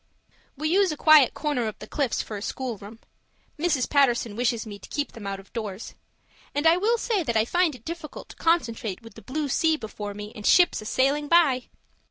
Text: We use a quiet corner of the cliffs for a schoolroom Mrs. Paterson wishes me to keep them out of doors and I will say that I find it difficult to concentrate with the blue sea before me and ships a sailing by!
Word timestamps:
We 0.57 0.67
use 0.67 0.91
a 0.91 0.97
quiet 0.97 1.35
corner 1.35 1.67
of 1.67 1.77
the 1.77 1.85
cliffs 1.85 2.23
for 2.23 2.35
a 2.35 2.41
schoolroom 2.41 2.97
Mrs. 3.59 3.87
Paterson 3.87 4.35
wishes 4.35 4.65
me 4.65 4.79
to 4.79 4.89
keep 4.89 5.11
them 5.11 5.27
out 5.27 5.39
of 5.39 5.53
doors 5.53 5.93
and 6.55 6.65
I 6.65 6.75
will 6.75 6.97
say 6.97 7.21
that 7.21 7.37
I 7.37 7.45
find 7.45 7.75
it 7.75 7.85
difficult 7.85 8.29
to 8.29 8.35
concentrate 8.35 9.03
with 9.03 9.13
the 9.13 9.21
blue 9.21 9.47
sea 9.47 9.77
before 9.77 10.15
me 10.15 10.31
and 10.33 10.43
ships 10.43 10.81
a 10.81 10.85
sailing 10.85 11.27
by! 11.27 11.67